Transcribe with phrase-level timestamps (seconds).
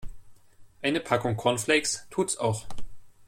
[0.81, 2.65] Eine Packung Cornflakes tut's auch.